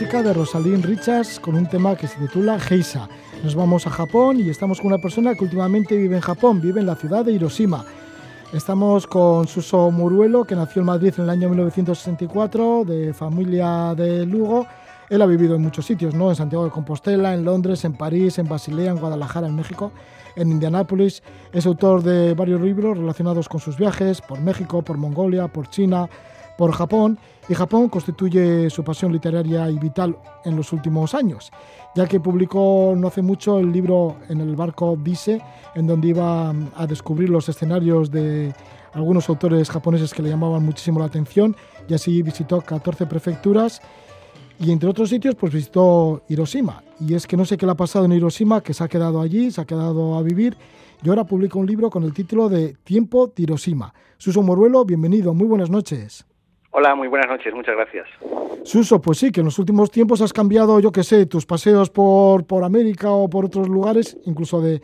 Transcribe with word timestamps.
música 0.00 0.22
de 0.22 0.32
Rosalind 0.32 0.82
Richards 0.86 1.38
con 1.38 1.56
un 1.56 1.68
tema 1.68 1.94
que 1.94 2.06
se 2.06 2.18
titula 2.18 2.56
Heisa. 2.56 3.06
Nos 3.44 3.54
vamos 3.54 3.86
a 3.86 3.90
Japón 3.90 4.40
y 4.40 4.48
estamos 4.48 4.78
con 4.80 4.86
una 4.86 4.96
persona 4.96 5.34
que 5.34 5.44
últimamente 5.44 5.94
vive 5.94 6.16
en 6.16 6.22
Japón, 6.22 6.58
vive 6.58 6.80
en 6.80 6.86
la 6.86 6.96
ciudad 6.96 7.22
de 7.22 7.32
Hiroshima. 7.32 7.84
Estamos 8.54 9.06
con 9.06 9.46
Suso 9.46 9.90
Muruelo, 9.90 10.46
que 10.46 10.54
nació 10.54 10.80
en 10.80 10.86
Madrid 10.86 11.12
en 11.18 11.24
el 11.24 11.28
año 11.28 11.50
1964, 11.50 12.84
de 12.86 13.12
familia 13.12 13.94
de 13.94 14.24
Lugo. 14.24 14.66
Él 15.10 15.20
ha 15.20 15.26
vivido 15.26 15.56
en 15.56 15.60
muchos 15.60 15.84
sitios, 15.84 16.14
¿no? 16.14 16.30
En 16.30 16.36
Santiago 16.36 16.64
de 16.64 16.70
Compostela, 16.70 17.34
en 17.34 17.44
Londres, 17.44 17.84
en 17.84 17.92
París, 17.92 18.38
en 18.38 18.48
Basilea, 18.48 18.92
en 18.92 18.98
Guadalajara, 18.98 19.48
en 19.48 19.54
México, 19.54 19.92
en 20.34 20.50
Indianápolis. 20.50 21.22
Es 21.52 21.66
autor 21.66 22.02
de 22.02 22.32
varios 22.32 22.62
libros 22.62 22.96
relacionados 22.96 23.50
con 23.50 23.60
sus 23.60 23.76
viajes 23.76 24.22
por 24.22 24.40
México, 24.40 24.80
por 24.80 24.96
Mongolia, 24.96 25.48
por 25.48 25.68
China, 25.68 26.08
por 26.60 26.72
Japón 26.72 27.18
y 27.48 27.54
Japón 27.54 27.88
constituye 27.88 28.68
su 28.68 28.84
pasión 28.84 29.10
literaria 29.14 29.70
y 29.70 29.78
vital 29.78 30.18
en 30.44 30.56
los 30.56 30.74
últimos 30.74 31.14
años, 31.14 31.50
ya 31.96 32.06
que 32.06 32.20
publicó 32.20 32.92
no 32.94 33.08
hace 33.08 33.22
mucho 33.22 33.58
el 33.58 33.72
libro 33.72 34.16
En 34.28 34.42
el 34.42 34.56
barco 34.56 34.94
Dise, 35.02 35.40
en 35.74 35.86
donde 35.86 36.08
iba 36.08 36.50
a 36.50 36.86
descubrir 36.86 37.30
los 37.30 37.48
escenarios 37.48 38.10
de 38.10 38.52
algunos 38.92 39.26
autores 39.30 39.70
japoneses 39.70 40.12
que 40.12 40.20
le 40.20 40.28
llamaban 40.28 40.62
muchísimo 40.62 40.98
la 41.00 41.06
atención 41.06 41.56
y 41.88 41.94
así 41.94 42.20
visitó 42.20 42.60
14 42.60 43.06
prefecturas 43.06 43.80
y 44.58 44.70
entre 44.70 44.90
otros 44.90 45.08
sitios 45.08 45.36
pues 45.36 45.54
visitó 45.54 46.24
Hiroshima 46.28 46.84
y 47.00 47.14
es 47.14 47.26
que 47.26 47.38
no 47.38 47.46
sé 47.46 47.56
qué 47.56 47.64
le 47.64 47.72
ha 47.72 47.74
pasado 47.74 48.04
en 48.04 48.12
Hiroshima 48.12 48.60
que 48.60 48.74
se 48.74 48.84
ha 48.84 48.88
quedado 48.88 49.22
allí, 49.22 49.50
se 49.50 49.62
ha 49.62 49.64
quedado 49.64 50.14
a 50.14 50.22
vivir 50.22 50.58
y 51.02 51.08
ahora 51.08 51.24
publica 51.24 51.58
un 51.58 51.64
libro 51.64 51.88
con 51.88 52.02
el 52.02 52.12
título 52.12 52.50
de 52.50 52.76
Tiempo 52.84 53.32
de 53.34 53.44
Hiroshima. 53.44 53.94
Suso 54.18 54.42
Moruelo, 54.42 54.84
bienvenido, 54.84 55.32
muy 55.32 55.46
buenas 55.46 55.70
noches. 55.70 56.26
Hola, 56.72 56.94
muy 56.94 57.08
buenas 57.08 57.28
noches, 57.28 57.52
muchas 57.52 57.74
gracias. 57.74 58.06
Suso, 58.62 59.00
pues 59.00 59.18
sí, 59.18 59.32
que 59.32 59.40
en 59.40 59.46
los 59.46 59.58
últimos 59.58 59.90
tiempos 59.90 60.20
has 60.20 60.32
cambiado, 60.32 60.78
yo 60.78 60.92
qué 60.92 61.02
sé, 61.02 61.26
tus 61.26 61.44
paseos 61.44 61.90
por, 61.90 62.46
por 62.46 62.62
América 62.62 63.10
o 63.10 63.28
por 63.28 63.44
otros 63.44 63.68
lugares, 63.68 64.16
incluso 64.24 64.60
de, 64.60 64.80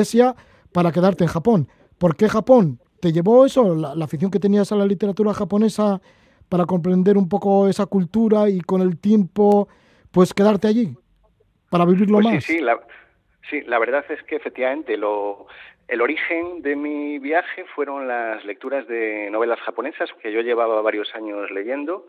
Asia, 0.00 0.34
para 0.72 0.92
quedarte 0.92 1.24
en 1.24 1.28
Japón. 1.28 1.68
¿Por 1.98 2.16
qué 2.16 2.28
Japón? 2.28 2.80
¿Te 3.00 3.12
llevó 3.12 3.44
eso, 3.44 3.74
la, 3.74 4.02
afición 4.02 4.30
que 4.30 4.38
tenías 4.38 4.72
a 4.72 4.76
la 4.76 4.86
literatura 4.86 5.34
japonesa, 5.34 6.00
para 6.48 6.64
comprender 6.64 7.18
un 7.18 7.28
poco 7.28 7.68
esa 7.68 7.84
cultura 7.86 8.48
y 8.48 8.60
con 8.60 8.80
el 8.80 8.98
tiempo, 8.98 9.68
pues 10.12 10.32
quedarte 10.32 10.68
allí, 10.68 10.96
para 11.68 11.84
vivirlo 11.84 12.18
pues 12.18 12.34
más? 12.34 12.44
Sí, 12.44 12.54
sí, 12.54 12.60
la, 12.60 12.80
sí, 13.50 13.60
la 13.62 13.78
verdad 13.78 14.04
es 14.08 14.22
que 14.22 14.36
efectivamente 14.36 14.96
lo, 14.96 15.48
el 15.88 16.00
origen 16.00 16.62
de 16.62 16.74
mi 16.76 17.18
viaje 17.18 17.64
fueron 17.74 18.08
las 18.08 18.44
lecturas 18.44 18.86
de 18.88 19.30
novelas 19.30 19.60
japonesas 19.60 20.10
que 20.20 20.32
yo 20.32 20.40
llevaba 20.40 20.82
varios 20.82 21.14
años 21.14 21.50
leyendo 21.50 22.06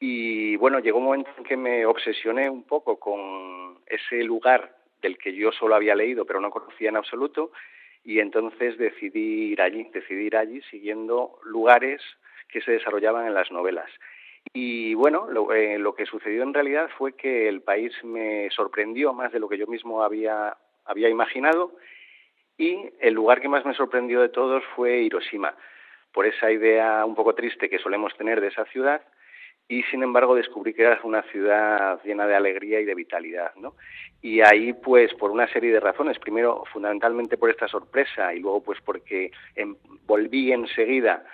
y 0.00 0.56
bueno, 0.56 0.80
llegó 0.80 0.98
un 0.98 1.04
momento 1.04 1.30
en 1.38 1.44
que 1.44 1.56
me 1.56 1.86
obsesioné 1.86 2.50
un 2.50 2.64
poco 2.64 2.98
con 2.98 3.78
ese 3.86 4.24
lugar 4.24 4.74
del 5.00 5.18
que 5.18 5.34
yo 5.34 5.52
solo 5.52 5.76
había 5.76 5.94
leído 5.94 6.24
pero 6.24 6.40
no 6.40 6.50
conocía 6.50 6.88
en 6.88 6.96
absoluto 6.96 7.52
y 8.04 8.18
entonces 8.18 8.76
decidí 8.78 9.52
ir 9.52 9.62
allí, 9.62 9.88
decidí 9.92 10.26
ir 10.26 10.36
allí 10.36 10.60
siguiendo 10.70 11.38
lugares 11.44 12.02
que 12.48 12.60
se 12.60 12.72
desarrollaban 12.72 13.26
en 13.26 13.34
las 13.34 13.50
novelas. 13.52 13.88
Y 14.52 14.94
bueno, 14.94 15.28
lo, 15.30 15.54
eh, 15.54 15.78
que 15.96 16.06
sucedió 16.06 16.42
en 16.42 16.52
realidad 16.52 16.90
fue 16.98 17.14
que 17.14 17.48
el 17.48 17.62
país 17.62 17.92
me 18.02 18.50
sorprendió 18.50 19.12
más 19.12 19.32
de 19.32 19.38
lo 19.38 19.48
que 19.48 19.56
yo 19.56 19.68
mismo 19.68 20.02
había, 20.02 20.56
había 20.84 21.08
imaginado 21.08 21.76
y 22.58 22.90
el 23.00 23.14
lugar 23.14 23.40
que 23.40 23.48
más 23.48 23.64
me 23.64 23.74
sorprendió 23.74 24.20
de 24.20 24.28
todos 24.28 24.62
fue 24.76 25.02
Hiroshima, 25.02 25.54
por 26.12 26.26
esa 26.26 26.50
idea 26.50 27.04
un 27.04 27.14
poco 27.14 27.34
triste 27.34 27.68
que 27.70 27.78
solemos 27.78 28.14
tener 28.16 28.40
de 28.40 28.48
esa 28.48 28.64
ciudad, 28.66 29.02
y 29.68 29.82
sin 29.84 30.02
embargo 30.02 30.34
descubrí 30.34 30.74
que 30.74 30.82
era 30.82 31.00
una 31.04 31.22
ciudad 31.22 32.00
llena 32.04 32.26
de 32.26 32.34
alegría 32.34 32.80
y 32.80 32.84
de 32.84 32.94
vitalidad, 32.94 33.54
¿no? 33.56 33.74
Y 34.20 34.40
ahí, 34.40 34.72
pues, 34.72 35.14
por 35.14 35.30
una 35.30 35.46
serie 35.48 35.72
de 35.72 35.80
razones, 35.80 36.18
primero, 36.18 36.64
fundamentalmente 36.72 37.38
por 37.38 37.48
esta 37.48 37.68
sorpresa, 37.68 38.34
y 38.34 38.40
luego, 38.40 38.62
pues, 38.62 38.80
porque 38.84 39.30
volví 40.06 40.52
enseguida 40.52 41.24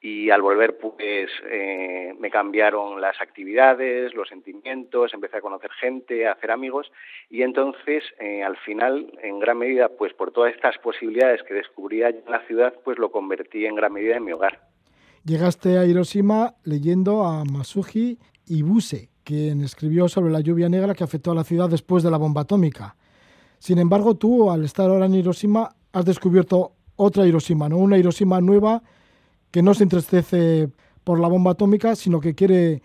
y 0.00 0.30
al 0.30 0.42
volver 0.42 0.78
pues 0.78 1.30
eh, 1.50 2.14
me 2.18 2.30
cambiaron 2.30 3.00
las 3.00 3.20
actividades, 3.20 4.14
los 4.14 4.28
sentimientos, 4.28 5.12
empecé 5.14 5.38
a 5.38 5.40
conocer 5.40 5.70
gente, 5.80 6.26
a 6.26 6.32
hacer 6.32 6.50
amigos 6.50 6.90
y 7.30 7.42
entonces 7.42 8.04
eh, 8.20 8.42
al 8.42 8.56
final 8.58 9.12
en 9.22 9.38
gran 9.38 9.58
medida 9.58 9.88
pues 9.88 10.12
por 10.12 10.32
todas 10.32 10.54
estas 10.54 10.76
posibilidades 10.78 11.42
que 11.42 11.54
descubría 11.54 12.08
en 12.10 12.22
la 12.28 12.40
ciudad 12.46 12.74
pues 12.84 12.98
lo 12.98 13.10
convertí 13.10 13.66
en 13.66 13.74
gran 13.74 13.92
medida 13.92 14.16
en 14.16 14.24
mi 14.24 14.32
hogar. 14.32 14.60
Llegaste 15.24 15.78
a 15.78 15.84
Hiroshima 15.84 16.54
leyendo 16.64 17.24
a 17.24 17.44
Masuji 17.44 18.18
Ibuse, 18.46 19.08
quien 19.24 19.62
escribió 19.62 20.08
sobre 20.08 20.30
la 20.30 20.40
lluvia 20.40 20.68
negra 20.68 20.94
que 20.94 21.02
afectó 21.02 21.32
a 21.32 21.34
la 21.34 21.42
ciudad 21.42 21.68
después 21.68 22.04
de 22.04 22.12
la 22.12 22.16
bomba 22.16 22.42
atómica. 22.42 22.94
Sin 23.58 23.78
embargo, 23.78 24.14
tú 24.14 24.50
al 24.50 24.64
estar 24.64 24.88
ahora 24.88 25.06
en 25.06 25.14
Hiroshima 25.14 25.68
has 25.92 26.04
descubierto 26.04 26.74
otra 26.94 27.26
Hiroshima, 27.26 27.68
¿no? 27.68 27.78
Una 27.78 27.98
Hiroshima 27.98 28.40
nueva 28.40 28.82
que 29.56 29.62
no 29.62 29.72
se 29.72 29.84
entristece 29.84 30.68
por 31.02 31.18
la 31.18 31.28
bomba 31.28 31.52
atómica, 31.52 31.96
sino 31.96 32.20
que 32.20 32.34
quiere 32.34 32.82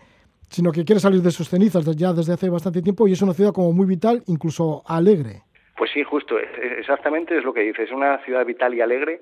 sino 0.48 0.72
que 0.72 0.86
quiere 0.86 1.00
salir 1.00 1.20
de 1.20 1.30
sus 1.30 1.50
cenizas 1.50 1.84
ya 1.96 2.14
desde 2.14 2.32
hace 2.32 2.48
bastante 2.48 2.80
tiempo 2.80 3.06
y 3.06 3.12
es 3.12 3.20
una 3.20 3.34
ciudad 3.34 3.52
como 3.52 3.74
muy 3.74 3.84
vital, 3.84 4.22
incluso 4.26 4.82
alegre. 4.86 5.42
Pues 5.76 5.90
sí, 5.90 6.02
justo, 6.02 6.38
exactamente 6.38 7.36
es 7.36 7.44
lo 7.44 7.52
que 7.52 7.60
dices, 7.60 7.90
es 7.90 7.92
una 7.92 8.24
ciudad 8.24 8.46
vital 8.46 8.72
y 8.72 8.80
alegre. 8.80 9.20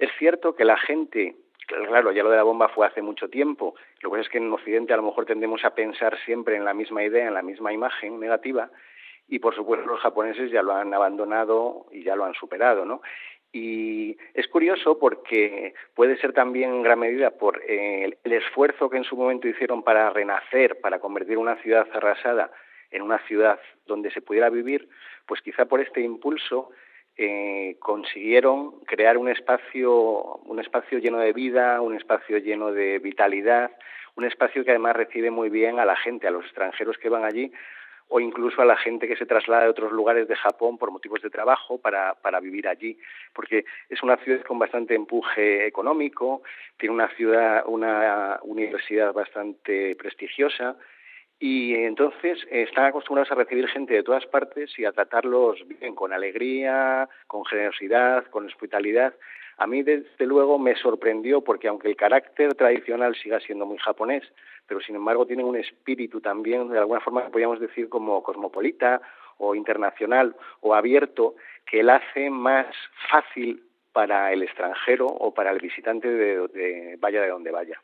Es 0.00 0.10
cierto 0.18 0.56
que 0.56 0.64
la 0.64 0.76
gente, 0.76 1.36
claro, 1.68 2.10
ya 2.10 2.24
lo 2.24 2.30
de 2.30 2.36
la 2.36 2.42
bomba 2.42 2.68
fue 2.68 2.84
hace 2.84 3.00
mucho 3.00 3.28
tiempo, 3.28 3.76
lo 4.02 4.10
que 4.10 4.20
es 4.20 4.28
que 4.28 4.38
en 4.38 4.52
Occidente 4.52 4.92
a 4.92 4.96
lo 4.96 5.04
mejor 5.04 5.24
tendemos 5.24 5.64
a 5.64 5.76
pensar 5.76 6.18
siempre 6.24 6.56
en 6.56 6.64
la 6.64 6.74
misma 6.74 7.04
idea, 7.04 7.28
en 7.28 7.34
la 7.34 7.42
misma 7.42 7.72
imagen 7.72 8.18
negativa, 8.18 8.70
y 9.28 9.38
por 9.38 9.54
supuesto 9.54 9.86
los 9.86 10.00
japoneses 10.00 10.50
ya 10.50 10.62
lo 10.62 10.72
han 10.72 10.92
abandonado 10.92 11.86
y 11.92 12.02
ya 12.02 12.16
lo 12.16 12.24
han 12.24 12.34
superado, 12.34 12.84
¿no? 12.84 13.02
Y 13.52 14.16
es 14.34 14.46
curioso 14.48 14.98
porque 14.98 15.74
puede 15.94 16.18
ser 16.18 16.32
también 16.32 16.70
en 16.70 16.82
gran 16.82 16.98
medida 16.98 17.30
por 17.30 17.62
el, 17.66 18.16
esfuerzo 18.24 18.90
que 18.90 18.98
en 18.98 19.04
su 19.04 19.16
momento 19.16 19.48
hicieron 19.48 19.82
para 19.82 20.10
renacer, 20.10 20.80
para 20.80 20.98
convertir 20.98 21.38
una 21.38 21.56
ciudad 21.56 21.88
arrasada 21.94 22.50
en 22.90 23.02
una 23.02 23.18
ciudad 23.26 23.58
donde 23.86 24.10
se 24.10 24.20
pudiera 24.20 24.50
vivir, 24.50 24.88
pues 25.26 25.40
quizá 25.40 25.64
por 25.64 25.80
este 25.80 26.00
impulso 26.00 26.70
eh, 27.16 27.76
consiguieron 27.80 28.80
crear 28.80 29.18
un 29.18 29.28
espacio, 29.28 30.36
un 30.44 30.60
espacio 30.60 30.98
lleno 30.98 31.18
de 31.18 31.32
vida, 31.32 31.80
un 31.80 31.94
espacio 31.96 32.38
lleno 32.38 32.70
de 32.72 32.98
vitalidad, 32.98 33.70
un 34.14 34.24
espacio 34.24 34.64
que 34.64 34.70
además 34.70 34.96
recibe 34.96 35.30
muy 35.30 35.48
bien 35.48 35.78
a 35.80 35.84
la 35.84 35.96
gente, 35.96 36.26
a 36.26 36.30
los 36.30 36.44
extranjeros 36.44 36.98
que 36.98 37.08
van 37.08 37.24
allí, 37.24 37.50
o 38.08 38.20
incluso 38.20 38.62
a 38.62 38.64
la 38.64 38.76
gente 38.76 39.06
que 39.06 39.16
se 39.16 39.26
traslada 39.26 39.64
de 39.64 39.68
otros 39.68 39.92
lugares 39.92 40.28
de 40.28 40.36
Japón 40.36 40.78
por 40.78 40.90
motivos 40.90 41.20
de 41.22 41.30
trabajo 41.30 41.78
para, 41.78 42.14
para 42.14 42.40
vivir 42.40 42.66
allí, 42.66 42.98
porque 43.34 43.64
es 43.88 44.02
una 44.02 44.16
ciudad 44.18 44.42
con 44.42 44.58
bastante 44.58 44.94
empuje 44.94 45.66
económico, 45.66 46.42
tiene 46.78 46.94
una 46.94 47.08
ciudad, 47.08 47.64
una 47.66 48.38
universidad 48.42 49.12
bastante 49.12 49.94
prestigiosa, 49.96 50.76
y 51.40 51.74
entonces 51.74 52.38
están 52.50 52.86
acostumbrados 52.86 53.30
a 53.30 53.36
recibir 53.36 53.68
gente 53.68 53.94
de 53.94 54.02
todas 54.02 54.26
partes 54.26 54.76
y 54.76 54.84
a 54.84 54.92
tratarlos 54.92 55.56
bien, 55.68 55.94
con 55.94 56.12
alegría, 56.12 57.08
con 57.28 57.44
generosidad, 57.44 58.26
con 58.26 58.46
hospitalidad. 58.46 59.14
A 59.56 59.66
mí, 59.66 59.82
desde 59.82 60.26
luego, 60.26 60.58
me 60.58 60.74
sorprendió 60.76 61.42
porque 61.42 61.68
aunque 61.68 61.88
el 61.88 61.96
carácter 61.96 62.54
tradicional 62.54 63.14
siga 63.14 63.38
siendo 63.40 63.66
muy 63.66 63.78
japonés, 63.78 64.24
pero 64.68 64.80
sin 64.80 64.94
embargo 64.94 65.26
tienen 65.26 65.46
un 65.46 65.56
espíritu 65.56 66.20
también, 66.20 66.68
de 66.68 66.78
alguna 66.78 67.00
forma 67.00 67.26
podríamos 67.28 67.58
decir 67.58 67.88
como 67.88 68.22
cosmopolita 68.22 69.00
o 69.38 69.54
internacional 69.54 70.36
o 70.60 70.74
abierto, 70.74 71.34
que 71.68 71.80
él 71.80 71.90
hace 71.90 72.28
más 72.30 72.66
fácil 73.10 73.62
para 73.92 74.32
el 74.32 74.42
extranjero 74.42 75.06
o 75.06 75.32
para 75.32 75.50
el 75.50 75.58
visitante 75.58 76.08
de, 76.08 76.96
vaya 77.00 77.22
de 77.22 77.28
donde 77.28 77.50
vaya. 77.50 77.80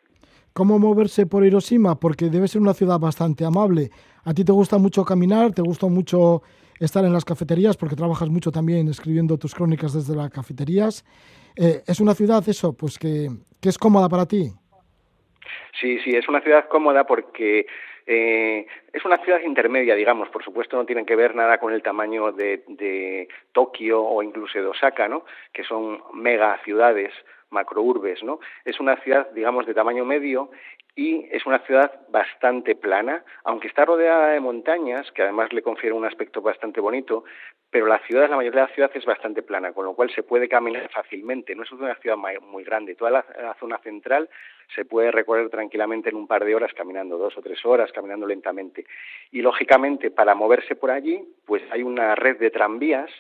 ¿Cómo 0.53 0.79
moverse 0.79 1.27
por 1.27 1.45
Hiroshima? 1.45 1.99
Porque 1.99 2.29
debe 2.31 2.47
ser 2.47 2.61
una 2.61 2.75
ciudad 2.75 3.01
bastante 3.01 3.45
amable. 3.45 3.91
¿A 4.23 4.33
ti 4.33 4.45
te 4.45 4.53
gusta 4.53 4.79
mucho 4.79 5.05
caminar? 5.05 5.53
¿Te 5.53 5.63
gusta 5.63 5.89
mucho 5.89 6.43
estar 6.79 7.05
en 7.05 7.13
las 7.13 7.25
cafeterías? 7.25 7.77
Porque 7.77 7.97
trabajas 7.97 8.29
mucho 8.29 8.53
también 8.53 8.87
escribiendo 8.89 9.37
tus 9.39 9.55
crónicas 9.55 9.95
desde 9.95 10.15
las 10.15 10.31
cafeterías. 10.31 11.05
Eh, 11.57 11.83
¿Es 11.87 11.99
una 11.99 12.15
ciudad 12.15 12.49
eso, 12.49 12.73
pues 12.73 12.99
que, 12.99 13.29
que 13.61 13.69
es 13.69 13.79
cómoda 13.79 14.09
para 14.09 14.27
ti? 14.27 14.53
Sí, 15.81 15.99
sí, 16.00 16.17
es 16.17 16.29
una 16.29 16.41
ciudad 16.41 16.69
cómoda 16.69 17.05
porque 17.05 17.67
eh, 18.06 18.67
es 18.93 19.05
una 19.05 19.19
ciudad 19.19 19.41
intermedia, 19.41 19.94
digamos. 19.94 20.29
Por 20.29 20.44
supuesto, 20.44 20.76
no 20.76 20.87
tiene 20.87 21.05
que 21.05 21.17
ver 21.17 21.35
nada 21.35 21.58
con 21.58 21.73
el 21.73 21.82
tamaño 21.82 22.32
de, 22.32 23.29
Tokio 23.52 24.02
o 24.02 24.23
incluso 24.23 24.58
de 24.58 24.67
Osaka, 24.67 25.08
¿no? 25.08 25.25
Que 25.52 25.64
son 25.64 26.02
mega 26.12 26.58
ciudades, 26.64 27.12
macrourbes, 27.50 28.23
¿no? 28.23 28.41
Es 28.64 28.81
una 28.81 28.96
ciudad, 28.96 29.31
digamos, 29.31 29.67
de 29.67 29.75
tamaño 29.75 30.05
medio 30.05 30.50
y 30.96 31.26
es 31.32 31.44
una 31.46 31.58
ciudad 31.61 31.91
bastante 32.08 32.76
plana, 32.76 33.25
aunque 33.43 33.67
está 33.67 33.85
rodeada 33.85 34.29
de 34.29 34.41
montañas, 34.41 35.11
que 35.12 35.23
además 35.23 35.52
le 35.52 35.62
confieren 35.62 35.99
un 35.99 36.05
aspecto 36.05 36.41
bastante 36.41 36.81
bonito, 36.81 37.25
pero 37.75 37.87
la 37.87 37.99
ciudad, 38.06 38.31
la 38.31 38.37
mayoría 38.37 38.61
de 38.61 38.69
la 38.69 38.75
ciudad 38.75 38.91
es 38.94 39.05
bastante 39.05 39.43
plana, 39.43 39.73
con 39.73 39.85
lo 39.85 39.94
cual 39.94 40.08
se 40.14 40.23
puede 40.23 40.49
caminar 40.49 40.88
fácilmente. 40.91 41.56
No 41.56 41.64
es 41.64 41.73
una 41.73 41.96
ciudad 41.96 42.17
muy 42.17 42.62
grande. 42.62 42.94
Toda 42.94 43.11
la, 43.11 43.56
zona 43.58 43.79
central 43.79 44.29
se 44.75 44.85
puede 44.85 45.11
recorrer 45.11 45.49
tranquilamente 45.51 46.09
en 46.09 46.17
un 46.17 46.27
par 46.27 46.45
de 46.45 46.55
horas 46.55 46.73
caminando, 46.75 47.19
dos 47.19 47.37
o 47.37 47.43
tres 47.43 47.65
horas 47.65 47.93
caminando 47.93 48.27
lentamente. 48.27 48.87
Y 49.31 49.43
lógicamente 49.43 50.11
para 50.11 50.35
moverse 50.35 50.77
por 50.77 50.91
allí, 50.91 51.27
pues 51.47 51.63
hay 51.71 51.83
una 51.83 52.15
red 52.15 52.39
de 52.39 52.51
tranvías 52.51 53.11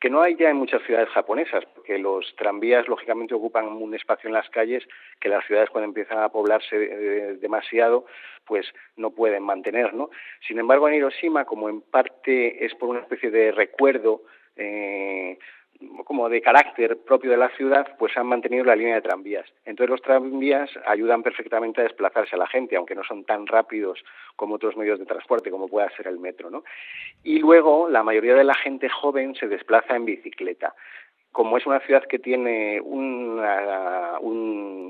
que 0.00 0.10
no 0.10 0.20
hay 0.20 0.36
ya 0.36 0.50
en 0.50 0.56
muchas 0.56 0.82
ciudades 0.82 1.08
japonesas, 1.10 1.64
porque 1.74 1.98
los 1.98 2.36
tranvías 2.36 2.86
lógicamente 2.88 3.34
ocupan 3.34 3.68
un 3.68 3.94
espacio 3.94 4.28
en 4.28 4.34
las 4.34 4.50
calles 4.50 4.86
que 5.18 5.30
las 5.30 5.46
ciudades 5.46 5.70
cuando 5.70 5.88
empiezan 5.88 6.18
a 6.18 6.28
poblarse 6.28 6.76
demasiado, 7.36 8.04
pues 8.44 8.66
no 8.96 9.12
pueden 9.12 9.42
mantener, 9.42 9.94
¿no? 9.94 10.10
Sin 10.46 10.58
embargo, 10.58 10.88
en 10.88 10.94
Hiroshima, 10.94 11.46
como 11.46 11.70
en 11.70 11.80
parte 11.80 12.66
es 12.66 12.74
por 12.74 12.90
una 12.90 13.00
especie 13.00 13.30
de 13.30 13.52
recuerdo 13.52 14.24
eh, 14.56 15.38
como 16.04 16.28
de 16.28 16.40
carácter 16.40 16.98
propio 16.98 17.30
de 17.30 17.36
la 17.36 17.48
ciudad, 17.50 17.96
pues 17.98 18.16
han 18.16 18.26
mantenido 18.26 18.64
la 18.64 18.76
línea 18.76 18.96
de 18.96 19.02
tranvías. 19.02 19.46
Entonces 19.64 19.90
los 19.90 20.02
tranvías 20.02 20.70
ayudan 20.86 21.22
perfectamente 21.22 21.80
a 21.80 21.84
desplazarse 21.84 22.36
a 22.36 22.38
la 22.38 22.46
gente, 22.46 22.76
aunque 22.76 22.94
no 22.94 23.04
son 23.04 23.24
tan 23.24 23.46
rápidos 23.46 24.02
como 24.36 24.54
otros 24.56 24.76
medios 24.76 24.98
de 24.98 25.06
transporte, 25.06 25.50
como 25.50 25.68
pueda 25.68 25.90
ser 25.96 26.08
el 26.08 26.18
metro. 26.18 26.50
¿no? 26.50 26.64
Y 27.22 27.38
luego 27.38 27.88
la 27.88 28.02
mayoría 28.02 28.34
de 28.34 28.44
la 28.44 28.54
gente 28.54 28.88
joven 28.88 29.34
se 29.34 29.48
desplaza 29.48 29.96
en 29.96 30.04
bicicleta 30.04 30.74
como 31.34 31.58
es 31.58 31.66
una 31.66 31.80
ciudad 31.80 32.04
que 32.04 32.20
tiene 32.20 32.80
un 32.80 33.34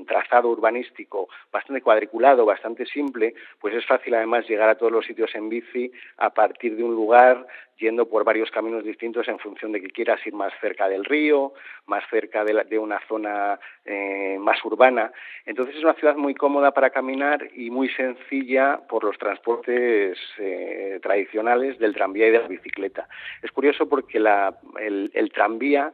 trazado 0.07 0.49
urbanístico 0.49 1.27
bastante 1.51 1.81
cuadriculado, 1.81 2.45
bastante 2.45 2.85
simple, 2.85 3.33
pues 3.59 3.73
es 3.73 3.83
fácil 3.83 4.13
además 4.13 4.47
llegar 4.47 4.69
a 4.69 4.75
todos 4.75 4.91
los 4.91 5.07
sitios 5.07 5.33
en 5.33 5.49
bici 5.49 5.91
a 6.17 6.29
partir 6.29 6.75
de 6.75 6.83
un 6.83 6.93
lugar, 6.93 7.47
yendo 7.77 8.07
por 8.07 8.23
varios 8.23 8.51
caminos 8.51 8.83
distintos 8.83 9.27
en 9.27 9.39
función 9.39 9.71
de 9.71 9.81
que 9.81 9.89
quieras 9.89 10.19
ir 10.27 10.33
más 10.35 10.53
cerca 10.61 10.87
del 10.87 11.03
río, 11.03 11.53
más 11.87 12.03
cerca 12.11 12.45
de, 12.45 12.77
una 12.77 12.99
zona 13.07 13.59
eh, 13.83 14.37
más 14.39 14.63
urbana. 14.63 15.11
Entonces 15.47 15.75
es 15.75 15.83
una 15.83 15.95
ciudad 15.95 16.15
muy 16.15 16.35
cómoda 16.35 16.71
para 16.71 16.91
caminar 16.91 17.49
y 17.55 17.71
muy 17.71 17.89
sencilla 17.89 18.81
por 18.87 19.03
los 19.03 19.17
transportes 19.17 20.19
eh, 20.37 20.99
tradicionales 21.01 21.79
del 21.79 21.95
tranvía 21.95 22.27
y 22.27 22.31
de 22.31 22.39
la 22.39 22.47
bicicleta. 22.47 23.07
Es 23.41 23.51
curioso 23.51 23.89
porque 23.89 24.19
el 24.19 25.31
tranvía 25.33 25.91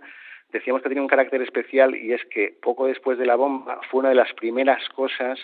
decíamos 0.51 0.81
que 0.81 0.89
tenía 0.89 1.01
un 1.01 1.07
carácter 1.07 1.41
especial 1.41 1.95
y 1.95 2.13
es 2.13 2.23
que 2.25 2.55
poco 2.61 2.87
después 2.87 3.17
de 3.17 3.25
la 3.25 3.35
bomba 3.35 3.79
fue 3.89 4.01
una 4.01 4.09
de 4.09 4.15
las 4.15 4.33
primeras 4.33 4.87
cosas 4.89 5.39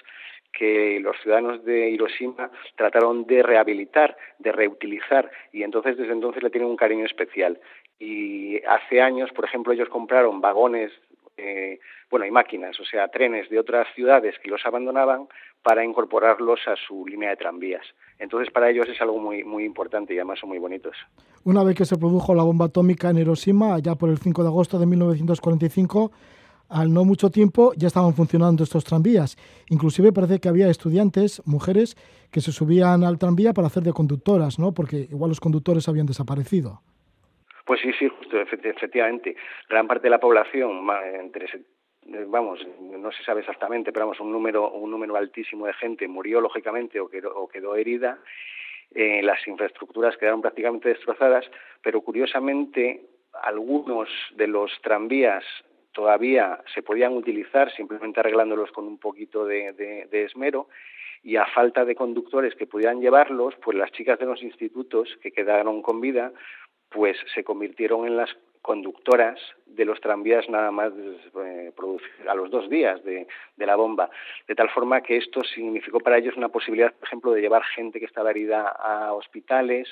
que 0.54 1.00
los 1.02 1.16
ciudadanos 1.22 1.64
de 1.66 1.90
Hiroshima 1.90 2.50
trataron 2.76 3.26
de 3.26 3.44
rehabilitar, 3.44 4.18
de 4.40 4.52
reutilizar, 4.52 5.30
y 5.52 5.64
entonces 5.64 5.98
desde 5.98 6.14
entonces 6.14 6.42
le 6.42 6.50
tienen 6.50 6.70
un 6.70 6.78
cariño 6.78 7.06
especial. 7.06 7.60
Y 8.00 8.64
hace 8.66 9.02
años, 9.02 9.32
por 9.34 9.46
ejemplo, 9.46 9.74
ellos 9.74 9.90
compraron 9.90 10.42
vagones 10.42 10.92
eh, 11.38 11.80
bueno, 12.10 12.24
hay 12.24 12.32
máquinas, 12.32 12.80
o 12.80 12.86
sea, 12.86 13.08
trenes 13.10 13.50
de 13.50 13.60
otras 13.60 13.88
ciudades 13.94 14.38
que 14.40 14.50
los 14.50 14.66
abandonaban 14.66 15.28
para 15.62 15.84
incorporarlos 15.84 16.68
a 16.68 16.76
su 16.76 17.06
línea 17.06 17.30
de 17.30 17.38
tranvías. 17.38 17.86
Entonces, 18.20 18.52
para 18.52 18.70
ellos 18.70 18.88
es 18.90 19.00
algo 19.02 19.20
muy, 19.20 19.44
muy 19.44 19.64
importante 19.64 20.14
y 20.14 20.18
además 20.18 20.40
son 20.40 20.50
muy 20.50 20.60
bonitos. 20.60 20.96
Una 21.44 21.64
vez 21.64 21.76
que 21.76 21.86
se 21.86 21.98
produjo 21.98 22.34
la 22.34 22.44
bomba 22.44 22.66
atómica 22.66 23.10
en 23.10 23.18
Hiroshima, 23.20 23.76
allá 23.76 23.96
por 23.96 24.10
el 24.10 24.18
5 24.18 24.42
de 24.42 24.48
agosto 24.50 24.80
de 24.80 24.86
1945, 24.86 26.12
al 26.70 26.94
no 26.94 27.06
mucho 27.06 27.30
tiempo 27.30 27.74
ya 27.76 27.88
estaban 27.88 28.14
funcionando 28.14 28.64
estos 28.64 28.84
tranvías. 28.84 29.38
Inclusive 29.70 30.12
parece 30.12 30.40
que 30.40 30.50
había 30.50 30.70
estudiantes, 30.70 31.42
mujeres, 31.46 31.96
que 32.32 32.42
se 32.42 32.52
subían 32.52 33.04
al 33.04 33.18
tranvía 33.18 33.54
para 33.54 33.68
hacer 33.68 33.84
de 33.84 33.94
conductoras, 33.94 34.60
¿no? 34.60 34.74
Porque 34.74 34.98
igual 34.98 35.30
los 35.30 35.40
conductores 35.40 35.88
habían 35.88 36.06
desaparecido. 36.06 36.82
Pues 37.66 37.82
sí, 37.82 37.92
sí, 38.00 38.08
justo, 38.08 38.40
efectivamente. 38.40 39.36
Gran 39.70 39.88
parte 39.88 40.04
de 40.04 40.10
la 40.10 40.20
población, 40.20 40.88
entre 41.20 41.48
vamos, 42.28 42.60
no 42.80 43.12
se 43.12 43.24
sabe 43.24 43.42
exactamente, 43.42 43.92
pero 43.92 44.06
vamos, 44.06 44.20
un 44.20 44.32
número, 44.32 44.72
un 44.72 44.92
número 44.92 45.16
altísimo 45.16 45.66
de 45.68 45.74
gente 45.74 46.08
murió 46.08 46.42
lógicamente 46.42 47.00
o 47.00 47.10
quedó, 47.10 47.36
o 47.36 47.48
quedó 47.48 47.76
herida. 47.76 48.20
Eh, 48.94 49.22
las 49.22 49.46
infraestructuras 49.48 50.16
quedaron 50.18 50.42
prácticamente 50.42 50.90
destrozadas, 50.90 51.46
pero 51.82 52.02
curiosamente 52.02 53.02
algunos 53.44 54.10
de 54.36 54.48
los 54.48 54.72
tranvías 54.82 55.44
todavía 55.92 56.64
se 56.74 56.82
podían 56.82 57.14
utilizar 57.14 57.72
simplemente 57.74 58.20
arreglándolos 58.20 58.72
con 58.72 58.86
un 58.86 58.98
poquito 58.98 59.46
de, 59.46 59.74
de 59.74 60.24
esmero 60.24 60.70
y 61.24 61.36
a 61.36 61.46
falta 61.48 61.84
de 61.84 61.96
conductores 61.96 62.56
que 62.56 62.68
pudieran 62.68 63.02
llevarlos, 63.02 63.56
pues 63.58 63.76
las 63.76 63.92
chicas 63.92 64.20
de 64.20 64.26
los 64.26 64.42
institutos 64.42 65.10
que 65.22 65.32
quedaron 65.32 65.82
con 65.82 66.00
vida 66.00 66.32
pues 66.90 67.18
se 67.34 67.44
convirtieron 67.44 68.08
en 68.08 68.16
las 68.16 68.30
conductoras 68.62 69.40
de 69.66 69.86
los 69.86 70.00
tranvías 70.02 70.50
nada 70.50 70.72
más 70.72 70.92
eh, 71.46 71.72
a 72.28 72.36
los 72.36 72.50
dos 72.50 72.70
días 72.70 73.04
de, 73.04 73.28
la 73.58 73.76
bomba, 73.76 74.10
de 74.48 74.56
tal 74.56 74.70
forma 74.70 75.02
que 75.02 75.18
esto 75.18 75.44
significó 75.44 76.00
para 76.00 76.18
ellos 76.18 76.36
una 76.36 76.50
posibilidad, 76.50 76.94
por 76.94 77.08
ejemplo, 77.08 77.32
de 77.32 77.42
llevar 77.42 77.64
gente 77.64 78.00
que 78.00 78.06
estaba 78.06 78.32
herida 78.32 78.68
a 78.68 79.14
hospitales, 79.14 79.88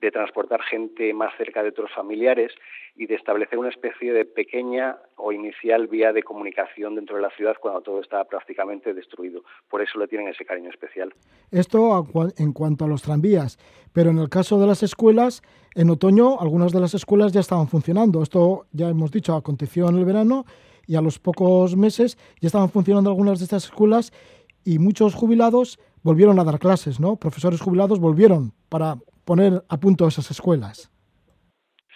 de 0.00 0.10
transportar 0.10 0.62
gente 0.62 1.12
más 1.14 1.32
cerca 1.36 1.62
de 1.62 1.70
otros 1.70 1.90
familiares 1.94 2.52
y 2.96 3.06
de 3.06 3.14
establecer 3.14 3.58
una 3.58 3.68
especie 3.70 4.12
de 4.12 4.24
pequeña 4.24 4.96
o 5.16 5.32
inicial 5.32 5.86
vía 5.86 6.12
de 6.12 6.22
comunicación 6.22 6.94
dentro 6.94 7.16
de 7.16 7.22
la 7.22 7.30
ciudad 7.30 7.54
cuando 7.60 7.80
todo 7.80 8.00
estaba 8.00 8.24
prácticamente 8.24 8.94
destruido. 8.94 9.42
Por 9.68 9.82
eso 9.82 9.98
le 9.98 10.08
tienen 10.08 10.28
ese 10.28 10.44
cariño 10.44 10.70
especial. 10.70 11.14
Esto 11.50 12.06
en 12.38 12.52
cuanto 12.52 12.84
a 12.84 12.88
los 12.88 13.02
tranvías, 13.02 13.58
pero 13.92 14.10
en 14.10 14.18
el 14.18 14.28
caso 14.28 14.60
de 14.60 14.66
las 14.66 14.82
escuelas, 14.82 15.42
en 15.74 15.90
otoño 15.90 16.40
algunas 16.40 16.72
de 16.72 16.80
las 16.80 16.94
escuelas 16.94 17.32
ya 17.32 17.40
estaban 17.40 17.68
funcionando. 17.68 18.22
Esto 18.22 18.66
ya 18.72 18.88
hemos 18.88 19.10
dicho, 19.10 19.34
aconteció 19.34 19.88
en 19.88 19.96
el 19.96 20.04
verano 20.04 20.44
y 20.86 20.96
a 20.96 21.00
los 21.00 21.18
pocos 21.18 21.76
meses 21.76 22.16
ya 22.40 22.46
estaban 22.46 22.70
funcionando 22.70 23.10
algunas 23.10 23.38
de 23.38 23.44
estas 23.44 23.64
escuelas 23.64 24.12
y 24.64 24.78
muchos 24.78 25.14
jubilados 25.14 25.78
volvieron 26.02 26.38
a 26.38 26.44
dar 26.44 26.58
clases, 26.58 27.00
¿no? 27.00 27.16
Profesores 27.16 27.60
jubilados 27.60 27.98
volvieron 27.98 28.52
para 28.68 28.96
poner 29.26 29.64
a 29.68 29.76
punto 29.76 30.06
esas 30.06 30.30
escuelas. 30.30 30.90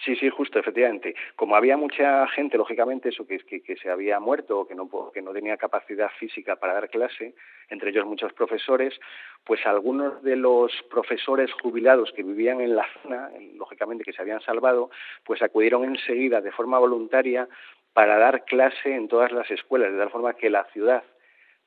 Sí, 0.03 0.15
sí, 0.15 0.29
justo, 0.29 0.57
efectivamente. 0.57 1.13
Como 1.35 1.55
había 1.55 1.77
mucha 1.77 2.27
gente, 2.29 2.57
lógicamente, 2.57 3.09
eso 3.09 3.27
que, 3.27 3.37
que, 3.39 3.75
se 3.77 3.89
había 3.89 4.19
muerto 4.19 4.61
o 4.61 4.67
que 4.67 4.73
no, 4.73 4.89
que 5.13 5.21
no 5.21 5.31
tenía 5.31 5.57
capacidad 5.57 6.09
física 6.19 6.55
para 6.55 6.73
dar 6.73 6.89
clase, 6.89 7.35
entre 7.69 7.91
ellos 7.91 8.07
muchos 8.07 8.33
profesores, 8.33 8.99
pues 9.45 9.63
algunos 9.67 10.23
de 10.23 10.35
los 10.37 10.71
profesores 10.89 11.51
jubilados 11.53 12.11
que 12.15 12.23
vivían 12.23 12.61
en 12.61 12.75
la 12.75 12.87
zona, 13.03 13.29
lógicamente 13.55 14.03
que 14.03 14.13
se 14.13 14.23
habían 14.23 14.41
salvado, 14.41 14.89
pues 15.23 15.43
acudieron 15.43 15.85
enseguida 15.85 16.41
de 16.41 16.51
forma 16.51 16.79
voluntaria 16.79 17.47
para 17.93 18.17
dar 18.17 18.43
clase 18.45 18.95
en 18.95 19.07
todas 19.07 19.31
las 19.31 19.51
escuelas, 19.51 19.91
de 19.91 19.99
tal 19.99 20.09
forma 20.09 20.33
que 20.33 20.49
la 20.49 20.63
ciudad, 20.73 21.03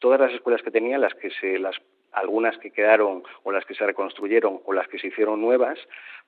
todas 0.00 0.18
las 0.18 0.33
escuelas 0.33 0.62
que 0.62 0.73
tenía, 0.73 0.99
las 0.99 1.14
que 1.14 1.30
se 1.30 1.56
las 1.61 1.76
algunas 2.14 2.56
que 2.59 2.71
quedaron 2.71 3.23
o 3.42 3.52
las 3.52 3.64
que 3.64 3.75
se 3.75 3.85
reconstruyeron 3.85 4.61
o 4.64 4.73
las 4.73 4.88
que 4.88 4.99
se 4.99 5.09
hicieron 5.09 5.40
nuevas, 5.40 5.78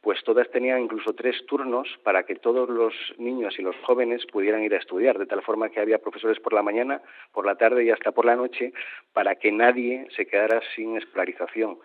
pues 0.00 0.22
todas 0.24 0.50
tenían 0.50 0.80
incluso 0.80 1.14
tres 1.14 1.44
turnos 1.46 1.88
para 2.02 2.24
que 2.24 2.36
todos 2.36 2.68
los 2.68 2.94
niños 3.18 3.58
y 3.58 3.62
los 3.62 3.76
jóvenes 3.84 4.24
pudieran 4.26 4.62
ir 4.62 4.74
a 4.74 4.78
estudiar, 4.78 5.18
de 5.18 5.26
tal 5.26 5.42
forma 5.42 5.70
que 5.70 5.80
había 5.80 5.98
profesores 5.98 6.38
por 6.40 6.52
la 6.52 6.62
mañana, 6.62 7.00
por 7.32 7.46
la 7.46 7.56
tarde 7.56 7.84
y 7.84 7.90
hasta 7.90 8.12
por 8.12 8.24
la 8.24 8.36
noche, 8.36 8.72
para 9.12 9.36
que 9.36 9.50
nadie 9.50 10.06
se 10.14 10.26
quedara 10.26 10.60
sin 10.74 10.96
escolarización 10.96 11.78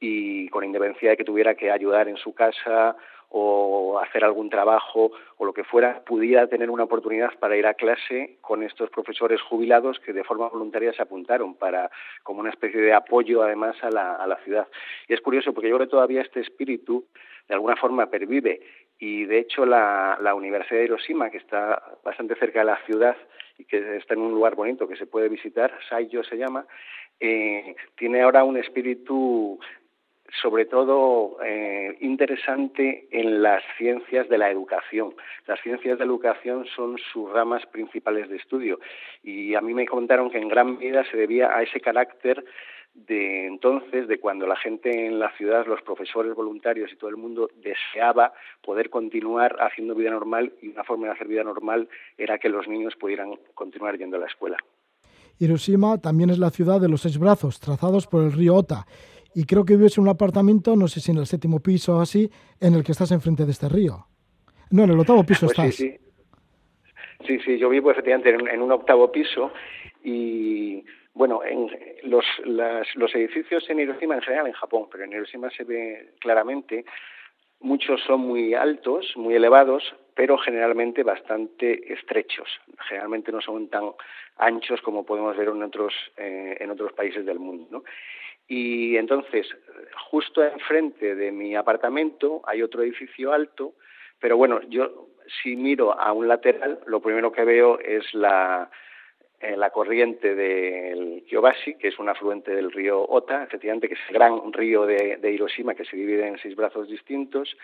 y 0.00 0.48
con 0.48 0.64
independencia 0.64 1.10
de 1.10 1.16
que 1.16 1.24
tuviera 1.24 1.54
que 1.54 1.70
ayudar 1.70 2.08
en 2.08 2.16
su 2.16 2.34
casa 2.34 2.96
o 3.28 3.98
hacer 3.98 4.24
algún 4.24 4.48
trabajo 4.48 5.10
o 5.36 5.44
lo 5.44 5.52
que 5.52 5.64
fuera, 5.64 6.02
pudiera 6.04 6.46
tener 6.46 6.70
una 6.70 6.84
oportunidad 6.84 7.36
para 7.38 7.56
ir 7.56 7.66
a 7.66 7.74
clase 7.74 8.38
con 8.40 8.62
estos 8.62 8.88
profesores 8.90 9.40
jubilados 9.42 9.98
que 10.00 10.12
de 10.12 10.24
forma 10.24 10.48
voluntaria 10.48 10.92
se 10.92 11.02
apuntaron 11.02 11.54
para 11.54 11.90
como 12.22 12.40
una 12.40 12.50
especie 12.50 12.80
de 12.80 12.92
apoyo 12.92 13.42
además 13.42 13.76
a 13.82 13.90
la, 13.90 14.14
a 14.14 14.26
la 14.26 14.36
ciudad. 14.38 14.68
Y 15.08 15.14
es 15.14 15.20
curioso 15.20 15.52
porque 15.52 15.68
yo 15.68 15.76
creo 15.76 15.86
que 15.88 15.90
todavía 15.90 16.22
este 16.22 16.40
espíritu 16.40 17.04
de 17.48 17.54
alguna 17.54 17.76
forma 17.76 18.06
pervive 18.06 18.60
y 18.98 19.24
de 19.24 19.38
hecho 19.40 19.66
la, 19.66 20.18
la 20.20 20.34
Universidad 20.34 20.78
de 20.78 20.86
Hiroshima, 20.86 21.30
que 21.30 21.38
está 21.38 21.82
bastante 22.02 22.34
cerca 22.36 22.60
de 22.60 22.66
la 22.66 22.78
ciudad 22.86 23.16
y 23.58 23.64
que 23.64 23.96
está 23.96 24.14
en 24.14 24.20
un 24.20 24.32
lugar 24.32 24.54
bonito 24.54 24.88
que 24.88 24.96
se 24.96 25.06
puede 25.06 25.28
visitar, 25.28 25.72
Saiyo 25.88 26.22
se 26.24 26.36
llama, 26.36 26.66
eh, 27.20 27.74
tiene 27.96 28.22
ahora 28.22 28.44
un 28.44 28.56
espíritu 28.56 29.58
sobre 30.42 30.66
todo 30.66 31.38
eh, 31.44 31.96
interesante 32.00 33.08
en 33.10 33.42
las 33.42 33.62
ciencias 33.78 34.28
de 34.28 34.38
la 34.38 34.50
educación. 34.50 35.14
Las 35.46 35.60
ciencias 35.60 35.98
de 35.98 36.04
la 36.04 36.10
educación 36.10 36.66
son 36.74 36.96
sus 37.12 37.30
ramas 37.32 37.64
principales 37.66 38.28
de 38.28 38.36
estudio 38.36 38.78
y 39.22 39.54
a 39.54 39.60
mí 39.60 39.74
me 39.74 39.86
contaron 39.86 40.30
que 40.30 40.38
en 40.38 40.48
gran 40.48 40.78
medida 40.78 41.04
se 41.10 41.16
debía 41.16 41.56
a 41.56 41.62
ese 41.62 41.80
carácter 41.80 42.44
de 42.94 43.46
entonces, 43.46 44.08
de 44.08 44.18
cuando 44.18 44.46
la 44.46 44.56
gente 44.56 45.06
en 45.06 45.18
la 45.18 45.30
ciudad, 45.36 45.66
los 45.66 45.82
profesores 45.82 46.34
voluntarios 46.34 46.90
y 46.90 46.96
todo 46.96 47.10
el 47.10 47.18
mundo 47.18 47.50
deseaba 47.56 48.32
poder 48.62 48.88
continuar 48.88 49.56
haciendo 49.60 49.94
vida 49.94 50.10
normal 50.10 50.54
y 50.62 50.68
una 50.68 50.82
forma 50.82 51.06
de 51.06 51.12
hacer 51.12 51.28
vida 51.28 51.44
normal 51.44 51.88
era 52.16 52.38
que 52.38 52.48
los 52.48 52.66
niños 52.66 52.94
pudieran 52.96 53.34
continuar 53.54 53.98
yendo 53.98 54.16
a 54.16 54.20
la 54.20 54.26
escuela. 54.26 54.56
Hiroshima 55.38 55.98
también 55.98 56.30
es 56.30 56.38
la 56.38 56.48
ciudad 56.48 56.80
de 56.80 56.88
los 56.88 57.02
seis 57.02 57.18
brazos, 57.18 57.60
trazados 57.60 58.06
por 58.06 58.22
el 58.22 58.32
río 58.32 58.54
Ota 58.54 58.86
y 59.36 59.44
creo 59.44 59.66
que 59.66 59.76
vives 59.76 59.98
en 59.98 60.04
un 60.04 60.08
apartamento, 60.08 60.74
no 60.76 60.88
sé 60.88 60.98
si 60.98 61.12
en 61.12 61.18
el 61.18 61.26
séptimo 61.26 61.60
piso 61.60 61.98
o 61.98 62.00
así, 62.00 62.30
en 62.58 62.72
el 62.72 62.82
que 62.82 62.92
estás 62.92 63.12
enfrente 63.12 63.44
de 63.44 63.50
este 63.50 63.68
río. 63.68 64.06
No, 64.70 64.84
en 64.84 64.90
el 64.92 64.98
octavo 64.98 65.24
piso 65.24 65.44
pues 65.46 65.58
estás. 65.58 65.74
Sí, 65.74 65.90
sí. 65.90 67.26
sí, 67.26 67.38
sí, 67.44 67.58
yo 67.58 67.68
vivo 67.68 67.90
efectivamente 67.90 68.30
en, 68.30 68.62
un 68.62 68.72
octavo 68.72 69.12
piso 69.12 69.52
y 70.02 70.82
Bueno, 71.12 71.44
en 71.44 71.68
los, 72.04 72.24
los 72.94 73.14
edificios 73.14 73.68
en 73.68 73.80
Hiroshima 73.80 74.14
en 74.14 74.22
general 74.22 74.46
en 74.46 74.54
Japón, 74.54 74.88
pero 74.90 75.04
en 75.04 75.12
Hiroshima 75.12 75.50
se 75.50 75.64
ve 75.64 76.14
claramente, 76.18 76.86
muchos 77.60 78.00
son 78.06 78.20
muy 78.20 78.54
altos, 78.54 79.12
muy 79.16 79.34
elevados, 79.34 79.82
pero 80.14 80.38
generalmente 80.38 81.02
bastante 81.02 81.92
estrechos. 81.92 82.48
Generalmente 82.88 83.32
no 83.32 83.42
son 83.42 83.68
tan 83.68 83.90
anchos 84.38 84.80
como 84.80 85.04
podemos 85.04 85.36
ver 85.36 85.48
en 85.48 85.62
otros, 85.62 85.92
eh, 86.16 86.56
en 86.58 86.70
otros 86.70 86.94
países 86.94 87.26
del 87.26 87.38
mundo. 87.38 87.66
¿no? 87.70 87.84
Y 88.48 88.96
entonces, 88.96 89.46
justo 90.10 90.44
enfrente 90.44 91.14
de 91.14 91.32
mi 91.32 91.56
apartamento 91.56 92.42
hay 92.44 92.62
otro 92.62 92.82
edificio 92.82 93.32
alto, 93.32 93.74
pero 94.20 94.36
bueno, 94.36 94.60
yo 94.68 95.08
si 95.42 95.56
miro 95.56 95.98
a 95.98 96.12
un 96.12 96.28
lateral, 96.28 96.80
lo 96.86 97.00
primero 97.00 97.32
que 97.32 97.44
veo 97.44 97.78
es 97.80 98.14
la, 98.14 98.70
eh, 99.40 99.56
la 99.56 99.70
corriente 99.70 100.34
del 100.34 101.24
Kyobashi, 101.28 101.74
que 101.74 101.88
es 101.88 101.98
un 101.98 102.08
afluente 102.08 102.54
del 102.54 102.70
río 102.70 103.02
Ota, 103.02 103.42
efectivamente, 103.42 103.88
que 103.88 103.94
es 103.94 104.00
el 104.08 104.14
gran 104.14 104.52
río 104.52 104.86
de, 104.86 105.16
de 105.16 105.32
Hiroshima, 105.32 105.74
que 105.74 105.84
se 105.84 105.96
divide 105.96 106.26
en 106.26 106.38
seis 106.38 106.54
brazos 106.54 106.88
distintos, 106.88 107.56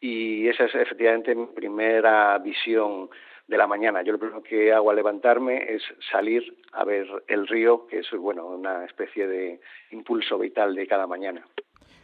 y 0.00 0.48
esa 0.48 0.64
es 0.64 0.74
efectivamente 0.74 1.34
mi 1.34 1.46
primera 1.46 2.36
visión 2.38 3.08
de 3.48 3.56
la 3.56 3.66
mañana. 3.66 4.02
Yo 4.02 4.12
lo 4.12 4.18
primero 4.18 4.42
que 4.42 4.72
hago 4.72 4.90
al 4.90 4.96
levantarme 4.96 5.74
es 5.74 5.82
salir 6.10 6.56
a 6.72 6.84
ver 6.84 7.06
el 7.28 7.46
río, 7.46 7.86
que 7.86 8.00
es 8.00 8.10
bueno 8.10 8.46
una 8.46 8.84
especie 8.84 9.26
de 9.26 9.60
impulso 9.90 10.38
vital 10.38 10.74
de 10.74 10.86
cada 10.86 11.06
mañana. 11.06 11.46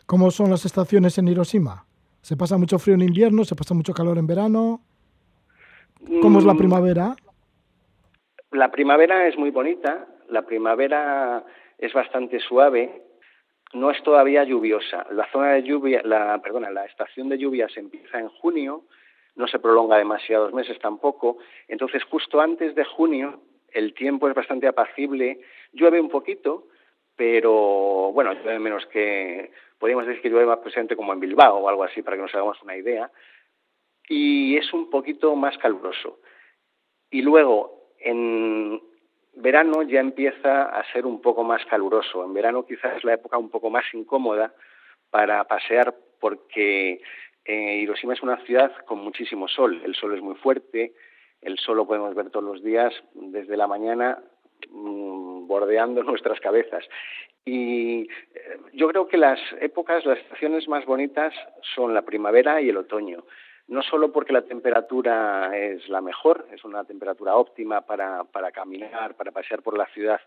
¿Cómo 0.07 0.31
son 0.31 0.51
las 0.51 0.65
estaciones 0.65 1.19
en 1.19 1.29
Hiroshima? 1.29 1.87
¿Se 2.21 2.37
pasa 2.37 2.57
mucho 2.57 2.79
frío 2.79 2.95
en 2.95 3.03
invierno? 3.03 3.45
¿Se 3.45 3.57
pasa 3.57 3.75
mucho 3.75 3.93
calor 3.93 4.19
en 4.19 4.27
verano? 4.27 4.81
¿Cómo 6.21 6.39
es 6.39 6.45
la 6.45 6.55
mm. 6.55 6.59
primavera? 6.59 7.17
La 8.51 8.71
primavera 8.71 9.27
es 9.27 9.37
muy 9.37 9.51
bonita, 9.51 10.07
la 10.29 10.43
primavera 10.43 11.45
es 11.79 11.93
bastante 11.93 12.39
suave, 12.41 13.03
no 13.73 13.91
es 13.91 14.03
todavía 14.03 14.45
lluviosa. 14.45 15.07
La 15.11 15.27
zona 15.33 15.53
de 15.53 15.63
lluvia, 15.63 16.03
la, 16.05 16.41
perdona, 16.43 16.71
la 16.71 16.85
estación 16.85 17.29
de 17.29 17.39
lluvia 17.39 17.69
se 17.69 17.81
empieza 17.81 18.19
en 18.19 18.29
junio, 18.29 18.85
no 19.35 19.47
se 19.47 19.59
prolonga 19.59 19.97
demasiados 19.97 20.53
meses 20.53 20.79
tampoco. 20.79 21.39
Entonces, 21.69 22.05
justo 22.05 22.41
antes 22.41 22.75
de 22.75 22.85
junio, 22.85 23.41
el 23.71 23.95
tiempo 23.95 24.29
es 24.29 24.35
bastante 24.35 24.67
apacible, 24.67 25.41
llueve 25.73 26.01
un 26.01 26.09
poquito, 26.09 26.69
pero 27.17 28.13
bueno, 28.13 28.35
llueve 28.35 28.59
menos 28.59 28.87
que, 28.87 29.51
podríamos 29.79 30.07
decir 30.07 30.23
que 30.23 30.31
llueve 30.31 30.47
más 30.47 30.59
presente 30.59 30.97
como 30.97 31.13
en 31.13 31.21
Bilbao 31.21 31.59
o 31.59 31.69
algo 31.69 31.85
así, 31.85 32.03
para 32.03 32.17
que 32.17 32.23
nos 32.23 32.35
hagamos 32.35 32.61
una 32.63 32.77
idea, 32.77 33.11
y 34.09 34.57
es 34.57 34.73
un 34.73 34.91
poquito 34.91 35.35
más 35.37 35.57
caluroso. 35.59 36.21
Y 37.11 37.23
luego, 37.23 37.93
en 37.99 38.81
verano 39.35 39.83
ya 39.83 40.01
empieza 40.01 40.65
a 40.65 40.85
ser 40.93 41.07
un 41.07 41.21
poco 41.21 41.45
más 41.45 41.65
caluroso. 41.67 42.25
En 42.25 42.35
verano 42.35 42.67
quizás 42.67 42.97
es 42.97 43.05
la 43.05 43.15
época 43.15 43.39
un 43.39 43.51
poco 43.51 43.71
más 43.71 43.85
incómoda 43.95 44.55
para 45.11 45.45
pasear 45.45 45.95
porque 46.21 47.01
eh, 47.45 47.77
Hiroshima 47.77 48.15
es 48.15 48.23
una 48.23 48.37
ciudad 48.45 48.73
con 48.85 48.99
muchísimo 48.99 49.49
sol. 49.49 49.81
El 49.85 49.95
sol 49.95 50.15
es 50.15 50.23
muy 50.23 50.35
fuerte, 50.37 50.95
el 51.41 51.59
sol 51.59 51.77
lo 51.77 51.87
podemos 51.87 52.15
ver 52.15 52.31
todos 52.31 52.45
los 52.45 52.63
días 52.63 52.93
desde 53.15 53.57
la 53.57 53.67
mañana 53.67 54.19
mm, 54.71 55.47
bordeando 55.47 56.03
nuestras 56.05 56.41
cabezas. 56.41 56.85
Y 57.45 58.03
eh, 58.03 58.09
yo 58.73 58.89
creo 58.89 59.09
que 59.09 59.17
las 59.17 59.41
épocas, 59.61 60.05
las 60.07 60.19
estaciones 60.19 60.69
más 60.69 60.85
bonitas 60.85 61.35
son 61.75 61.95
la 61.95 62.03
primavera 62.03 62.61
y 62.61 62.69
el 62.69 62.77
otoño 62.77 63.25
no 63.69 63.83
solo 63.83 64.13
porque 64.13 64.33
la 64.33 64.43
temperatura 64.43 65.57
es 65.57 65.89
la 65.89 66.01
mejor, 66.01 66.47
es 66.53 66.65
una 66.65 66.85
temperatura 66.85 67.37
óptima 67.37 67.81
para, 67.83 68.25
para 68.25 68.53
caminar, 68.53 69.15
para 69.15 69.33
pasear 69.33 69.63
por 69.63 69.79
la 69.79 69.87
ciudad 69.87 70.21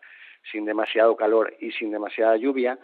sin 0.51 0.65
demasiado 0.65 1.15
calor 1.15 1.53
y 1.59 1.71
sin 1.71 1.91
demasiada 1.91 2.37
lluvia, 2.37 2.79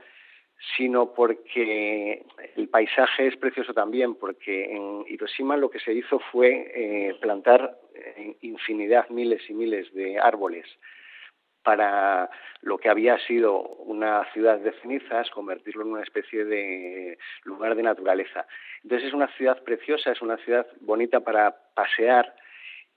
sino 0.78 1.14
porque 1.14 2.24
el 2.56 2.70
paisaje 2.70 3.28
es 3.28 3.38
precioso 3.38 3.74
también, 3.74 4.16
porque 4.16 4.76
en 4.76 5.04
Hiroshima 5.08 5.58
lo 5.58 5.70
que 5.70 5.80
se 5.80 5.94
hizo 5.94 6.20
fue 6.32 6.72
eh, 6.74 7.16
plantar 7.20 7.78
eh, 7.96 8.36
infinidad, 8.42 9.10
miles 9.10 9.42
y 9.50 9.54
miles 9.54 9.92
de 9.94 10.20
árboles 10.20 10.66
para 11.64 12.30
lo 12.62 12.78
que 12.78 12.90
había 12.90 13.20
sido 13.20 13.60
una 13.62 14.26
ciudad 14.34 14.60
de 14.60 14.74
cenizas, 14.82 15.30
convertirlo 15.30 15.84
en 15.84 15.92
una 15.92 16.04
especie 16.04 16.44
de 16.46 17.18
lugar 17.44 17.76
de 17.76 17.84
naturaleza. 17.84 18.48
Entonces 18.84 19.10
es 19.10 19.14
una 19.14 19.28
ciudad 19.36 19.62
preciosa, 19.64 20.12
es 20.12 20.22
una 20.22 20.38
ciudad 20.38 20.66
bonita 20.80 21.20
para 21.20 21.56
pasear 21.76 22.36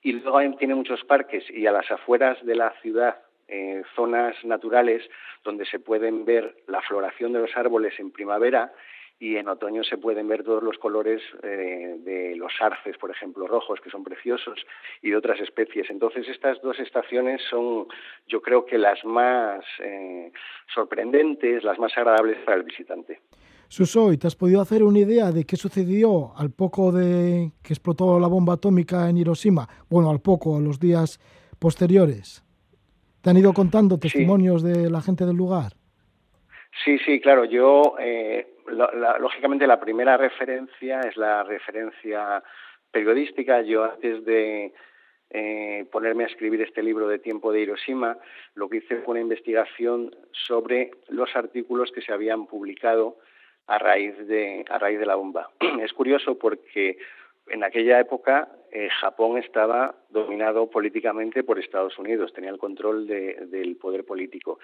y 0.03 0.13
luego 0.13 0.57
tiene 0.57 0.75
muchos 0.75 1.05
parques 1.05 1.45
y 1.51 1.67
a 1.67 1.73
las 1.73 1.91
afueras 1.91 2.43
de 2.45 2.55
la 2.55 2.71
ciudad 2.81 3.19
eh, 3.49 3.83
zonas 3.95 4.35
naturales 4.45 5.03
donde 5.45 5.67
se 5.67 5.79
pueden 5.79 6.25
ver 6.25 6.57
la 6.67 6.81
floración 6.83 7.33
de 7.33 7.41
los 7.41 7.57
árboles 7.57 7.95
en 7.99 8.11
primavera 8.11 8.73
y 9.19 9.37
en 9.37 9.49
otoño 9.49 9.85
se 9.85 9.97
pueden 9.97 10.29
ver 10.29 10.43
todos 10.43 10.63
los 10.63 10.77
colores 10.77 11.23
eh, 11.43 11.97
de 11.99 12.37
los 12.37 12.53
arces, 12.61 12.99
por 12.99 13.11
ejemplo, 13.11 13.47
rojos, 13.47 13.81
que 13.81 13.91
son 13.91 14.03
preciosos, 14.03 14.59
y 15.03 15.11
de 15.11 15.17
otras 15.17 15.41
especies. 15.41 15.89
Entonces, 15.89 16.29
estas 16.29 16.61
dos 16.63 16.79
estaciones 16.79 17.41
son, 17.49 17.87
yo 18.27 18.43
creo 18.43 18.67
que 18.67 18.77
las 18.77 19.05
más 19.05 19.65
eh, 19.79 20.33
sorprendentes, 20.75 21.63
las 21.63 21.79
más 21.79 21.97
agradables 21.97 22.39
para 22.45 22.57
el 22.57 22.65
visitante. 22.65 23.21
Susoy, 23.69 24.19
¿te 24.19 24.27
has 24.27 24.37
podido 24.37 24.61
hacer 24.61 24.83
una 24.83 24.99
idea 24.99 25.33
de 25.33 25.45
qué 25.45 25.57
sucedió 25.57 26.33
al 26.37 26.51
poco 26.51 26.93
de 26.93 27.51
que 27.63 27.73
explotó 27.73 28.21
la 28.21 28.29
bomba 28.29 28.55
atómica 28.55 29.09
en 29.09 29.17
Hiroshima? 29.17 29.69
Bueno, 29.89 30.11
al 30.11 30.21
poco, 30.21 30.57
a 30.57 30.61
los 30.61 30.79
días 30.79 31.19
posteriores. 31.59 32.44
¿Te 33.25 33.31
han 33.31 33.39
ido 33.39 33.55
contando 33.55 33.97
testimonios 33.97 34.63
de 34.63 34.91
la 34.91 35.01
gente 35.01 35.25
del 35.25 35.35
lugar? 35.35 35.73
Sí, 36.85 36.99
sí, 36.99 37.23
claro. 37.23 37.47
Yo 37.47 37.95
eh, 37.99 38.47
lógicamente 39.19 39.67
la 39.67 39.81
primera 39.81 40.19
referencia 40.19 41.01
es 41.01 41.17
la 41.17 41.43
referencia 41.43 42.43
periodística. 42.91 43.63
Yo 43.63 43.85
antes 43.85 44.27
de 44.27 44.75
eh, 45.31 45.87
ponerme 45.91 46.25
a 46.25 46.27
escribir 46.27 46.61
este 46.61 46.83
libro 46.83 47.09
de 47.09 47.19
tiempo 47.19 47.51
de 47.51 47.63
Hiroshima, 47.63 48.19
lo 48.57 48.69
que 48.69 48.77
hice 48.77 48.97
fue 48.97 49.13
una 49.13 49.23
investigación 49.23 50.15
sobre 50.33 50.91
los 51.09 51.35
artículos 51.35 51.93
que 51.93 52.03
se 52.03 52.13
habían 52.13 52.45
publicado 52.45 53.17
a 53.67 53.79
raíz 53.79 54.19
de, 54.29 54.67
a 54.69 54.79
raíz 54.79 54.99
de 54.99 55.07
la 55.07 55.15
bomba. 55.15 55.49
Es 55.81 55.95
curioso 55.95 56.39
porque 56.39 56.99
en 57.49 57.65
aquella 57.65 58.01
época 58.01 58.51
eh, 58.77 58.89
Japón 58.91 59.39
estaba 59.39 59.95
dominado 60.09 60.69
políticamente 60.69 61.45
por 61.45 61.61
Estados 61.61 61.97
Unidos, 61.97 62.33
tenía 62.33 62.51
el 62.51 62.59
control 62.59 63.07
del 63.07 63.77
poder 63.77 64.05
político. 64.05 64.59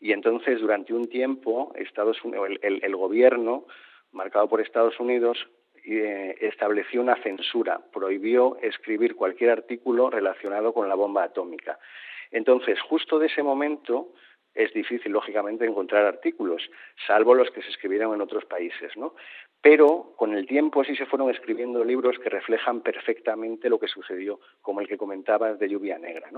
Y 0.00 0.10
entonces, 0.10 0.60
durante 0.60 0.92
un 0.92 1.08
tiempo, 1.08 1.72
Estados 1.76 2.18
el, 2.60 2.96
gobierno, 2.96 3.66
marcado 4.10 4.48
por 4.48 4.60
Estados 4.60 4.98
Unidos, 4.98 5.38
eh, 5.84 6.36
estableció 6.40 7.00
una 7.00 7.14
censura, 7.22 7.80
prohibió 7.92 8.56
escribir 8.60 9.14
cualquier 9.14 9.50
artículo 9.50 10.10
relacionado 10.10 10.74
con 10.74 10.88
la 10.88 10.96
bomba 10.96 11.22
atómica. 11.22 11.78
Entonces, 12.32 12.80
justo 12.80 13.20
de 13.20 13.28
ese 13.28 13.44
momento, 13.44 14.12
es 14.54 14.72
difícil, 14.72 15.12
lógicamente, 15.12 15.64
encontrar 15.64 16.04
artículos, 16.04 16.68
salvo 17.06 17.32
los 17.32 17.48
que 17.52 17.62
se 17.62 17.70
escribieron 17.70 18.12
en 18.12 18.22
otros 18.22 18.44
países, 18.44 18.96
¿no? 18.96 19.14
Pero 19.62 20.12
con 20.16 20.34
el 20.34 20.46
tiempo 20.46 20.82
sí 20.82 20.96
se 20.96 21.06
fueron 21.06 21.30
escribiendo 21.30 21.84
libros 21.84 22.18
que 22.18 22.28
reflejan 22.28 22.80
perfectamente 22.80 23.70
lo 23.70 23.78
que 23.78 23.86
sucedió, 23.86 24.40
como 24.60 24.80
el 24.80 24.88
que 24.88 24.98
comentabas 24.98 25.58
de 25.60 25.68
Lluvia 25.68 25.98
Negra. 25.98 26.28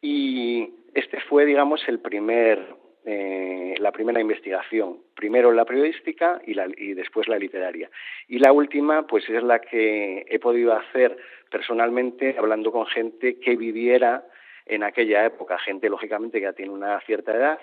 Y 0.00 0.72
este 0.94 1.20
fue, 1.22 1.44
digamos, 1.44 1.82
el 1.88 1.98
primer, 1.98 2.64
eh, 3.04 3.74
la 3.78 3.90
primera 3.90 4.20
investigación, 4.20 5.00
primero 5.16 5.50
la 5.50 5.64
periodística 5.64 6.40
y, 6.46 6.54
y 6.76 6.94
después 6.94 7.26
la 7.26 7.38
literaria. 7.38 7.90
Y 8.28 8.38
la 8.38 8.52
última, 8.52 9.08
pues 9.08 9.28
es 9.28 9.42
la 9.42 9.60
que 9.60 10.24
he 10.28 10.38
podido 10.38 10.72
hacer 10.72 11.16
personalmente, 11.50 12.36
hablando 12.38 12.70
con 12.70 12.86
gente 12.86 13.40
que 13.40 13.56
viviera 13.56 14.24
en 14.66 14.84
aquella 14.84 15.24
época, 15.24 15.58
gente 15.58 15.88
lógicamente 15.88 16.38
que 16.38 16.44
ya 16.44 16.52
tiene 16.52 16.72
una 16.72 17.00
cierta 17.00 17.34
edad, 17.34 17.58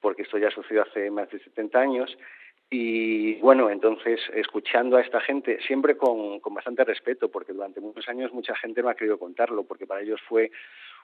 porque 0.00 0.22
esto 0.22 0.38
ya 0.38 0.50
sucedió 0.50 0.82
hace 0.82 1.10
más 1.10 1.28
de 1.30 1.40
70 1.40 1.80
años, 1.80 2.18
y 2.70 3.36
bueno, 3.36 3.70
entonces 3.70 4.20
escuchando 4.34 4.98
a 4.98 5.00
esta 5.00 5.20
gente, 5.20 5.58
siempre 5.66 5.96
con, 5.96 6.40
con 6.40 6.52
bastante 6.52 6.84
respeto, 6.84 7.30
porque 7.30 7.54
durante 7.54 7.80
muchos 7.80 8.06
años 8.08 8.32
mucha 8.32 8.54
gente 8.56 8.82
no 8.82 8.90
ha 8.90 8.94
querido 8.94 9.18
contarlo, 9.18 9.64
porque 9.64 9.86
para 9.86 10.02
ellos 10.02 10.20
fue 10.28 10.50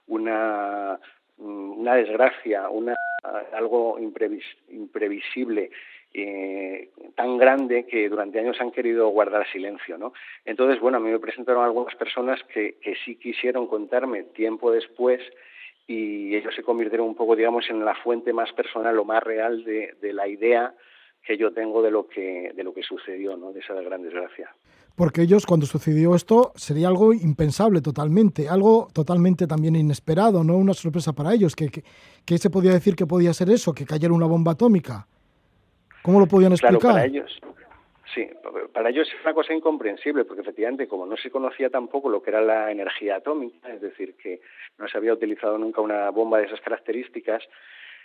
una, 0.07 0.99
una 1.39 1.95
desgracia, 1.95 2.69
una, 2.69 2.95
algo 3.55 3.99
imprevis, 3.99 4.45
imprevisible, 4.69 5.71
eh, 6.13 6.91
tan 7.17 7.39
grande 7.39 7.87
que 7.87 8.11
durante 8.11 8.39
años 8.39 8.61
han 8.61 8.71
querido 8.71 9.09
guardar 9.09 9.51
silencio, 9.51 9.97
¿no? 9.97 10.13
Entonces, 10.45 10.81
bueno, 10.81 10.99
a 10.99 11.01
mí 11.01 11.11
me 11.11 11.19
presentaron 11.19 11.65
algunas 11.65 11.95
personas 11.97 12.43
que, 12.53 12.77
que 12.81 12.95
sí 13.05 13.17
quisieron 13.17 13.67
contarme 13.67 14.23
tiempo 14.23 14.71
después 14.71 15.21
y 15.87 16.37
ellos 16.37 16.55
se 16.55 16.63
convirtieron 16.63 17.09
un 17.09 17.17
poco, 17.17 17.35
digamos, 17.35 17.69
en 17.71 17.85
la 17.85 17.95
fuente 17.95 18.33
más 18.35 18.53
personal 18.53 18.99
o 18.99 19.05
más 19.05 19.23
real 19.23 19.65
de, 19.65 19.95
de 20.01 20.13
la 20.13 20.29
idea 20.29 20.75
que 21.27 21.37
yo 21.37 21.53
tengo 21.53 21.83
de 21.83 21.91
lo 21.91 22.07
que, 22.07 22.53
de 22.55 22.63
lo 22.63 22.75
que 22.75 22.83
sucedió, 22.83 23.37
¿no? 23.37 23.53
de 23.53 23.61
esa 23.61 23.75
gran 23.75 24.03
desgracia. 24.03 24.55
Porque 24.97 25.23
ellos, 25.23 25.45
cuando 25.45 25.67
sucedió 25.67 26.15
esto, 26.15 26.53
sería 26.55 26.87
algo 26.87 27.13
impensable 27.13 27.81
totalmente, 27.81 28.49
algo 28.49 28.89
totalmente 28.95 29.47
también 29.49 29.75
inesperado, 29.75 30.45
¿no? 30.45 30.57
Una 30.57 30.73
sorpresa 30.73 31.13
para 31.13 31.35
ellos. 31.35 31.57
que, 31.57 31.69
que 32.25 32.39
se 32.39 32.49
podía 32.49 32.73
decir 32.73 32.95
que 32.95 33.05
podía 33.05 33.33
ser 33.33 33.51
eso? 33.51 33.75
Que 33.75 33.87
cayera 33.87 34.15
una 34.15 34.27
bomba 34.27 34.53
atómica. 34.53 35.09
¿Cómo 36.03 36.21
lo 36.21 36.27
podían 36.27 36.53
explicar? 36.53 36.79
Claro, 36.79 36.95
para 36.95 37.07
ellos, 37.07 37.41
sí, 38.15 38.29
para 38.73 38.91
ellos 38.91 39.09
es 39.09 39.25
una 39.25 39.35
cosa 39.35 39.55
incomprensible, 39.55 40.25
porque 40.27 40.43
efectivamente, 40.43 40.87
como 40.87 41.07
no 41.07 41.17
se 41.17 41.31
conocía 41.31 41.71
tampoco 41.71 42.09
lo 42.09 42.23
que 42.23 42.31
era 42.31 42.43
la 42.43 42.71
energía 42.71 43.17
atómica, 43.17 43.73
es 43.73 43.81
decir, 43.81 44.15
que 44.17 44.43
no 44.79 44.87
se 44.87 44.99
había 44.99 45.15
utilizado 45.15 45.57
nunca 45.57 45.81
una 45.81 46.11
bomba 46.11 46.39
de 46.39 46.45
esas 46.45 46.61
características, 46.61 47.43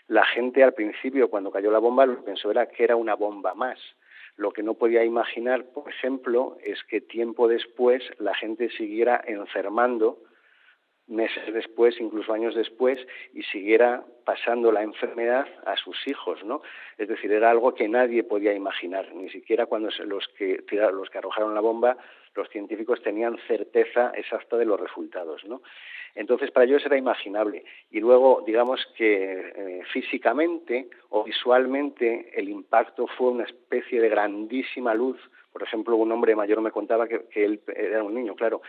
la 0.09 0.25
gente 0.25 0.63
al 0.63 0.73
principio, 0.73 1.29
cuando 1.29 1.51
cayó 1.51 1.71
la 1.71 1.77
bomba, 1.77 2.05
lo 2.05 2.17
que 2.17 2.23
pensó 2.23 2.49
era 2.49 2.65
que 2.65 2.83
era 2.83 2.95
una 2.95 3.13
bomba 3.13 3.53
más. 3.53 3.79
Lo 4.37 4.51
que 4.51 4.63
no 4.63 4.73
podía 4.73 5.03
imaginar, 5.03 5.65
por 5.65 5.87
ejemplo, 5.87 6.57
es 6.63 6.83
que 6.85 6.99
tiempo 6.99 7.47
después 7.47 8.03
la 8.17 8.33
gente 8.33 8.69
siguiera 8.71 9.21
enfermando 9.27 10.17
meses 11.09 11.53
después, 11.53 11.99
incluso 11.99 12.31
años 12.33 12.55
después, 12.55 12.99
y 13.33 13.43
siguiera 13.43 14.03
pasando 14.25 14.71
la 14.71 14.83
enfermedad 14.83 15.47
a 15.65 15.75
sus 15.75 15.97
hijos, 16.07 16.43
¿no? 16.45 16.61
Es 16.97 17.07
decir, 17.07 17.31
era 17.31 17.49
algo 17.49 17.73
que 17.73 17.87
nadie 17.87 18.23
podía 18.23 18.53
imaginar, 18.53 19.13
ni 19.13 19.29
siquiera 19.29 19.65
cuando 19.65 19.89
los 20.05 20.27
que 20.37 20.63
los 20.93 21.09
que 21.09 21.17
arrojaron 21.17 21.55
la 21.55 21.61
bomba, 21.61 21.97
los 22.35 22.47
científicos 22.49 23.01
tenían 23.01 23.37
certeza 23.47 24.11
exacta 24.15 24.55
de 24.57 24.65
los 24.65 24.79
resultados, 24.79 25.43
¿no? 25.45 25.61
Entonces, 26.15 26.51
para 26.51 26.65
ellos 26.65 26.85
era 26.85 26.97
imaginable. 26.97 27.63
Y 27.91 27.99
luego, 27.99 28.43
digamos 28.45 28.85
que 28.95 29.53
eh, 29.55 29.81
físicamente 29.91 30.89
o 31.09 31.23
visualmente 31.23 32.31
el 32.35 32.49
impacto 32.49 33.07
fue 33.07 33.31
una 33.31 33.43
especie 33.43 34.01
de 34.01 34.09
grandísima 34.09 34.93
luz. 34.93 35.19
Por 35.51 35.63
ejemplo, 35.63 35.95
un 35.95 36.11
hombre 36.11 36.35
mayor 36.35 36.61
me 36.61 36.71
contaba 36.71 37.07
que 37.07 37.25
él 37.31 37.61
era 37.67 38.03
un 38.03 38.13
niño, 38.13 38.35
claro, 38.35 38.61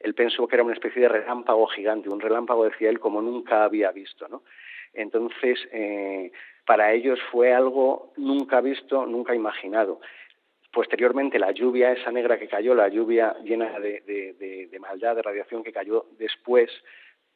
él 0.00 0.14
pensó 0.14 0.46
que 0.46 0.56
era 0.56 0.64
una 0.64 0.74
especie 0.74 1.02
de 1.02 1.08
relámpago 1.08 1.66
gigante, 1.66 2.08
un 2.08 2.20
relámpago, 2.20 2.64
decía 2.64 2.90
él, 2.90 3.00
como 3.00 3.22
nunca 3.22 3.64
había 3.64 3.90
visto. 3.92 4.42
Entonces, 4.92 5.58
eh, 5.72 6.32
para 6.64 6.92
ellos 6.92 7.18
fue 7.30 7.52
algo 7.52 8.12
nunca 8.16 8.60
visto, 8.60 9.06
nunca 9.06 9.34
imaginado. 9.34 10.00
Posteriormente, 10.72 11.38
la 11.38 11.52
lluvia 11.52 11.92
esa 11.92 12.12
negra 12.12 12.38
que 12.38 12.48
cayó, 12.48 12.74
la 12.74 12.88
lluvia 12.88 13.36
llena 13.42 13.78
de 13.78 14.78
maldad, 14.80 15.16
de 15.16 15.22
radiación 15.22 15.64
que 15.64 15.72
cayó 15.72 16.06
después, 16.18 16.70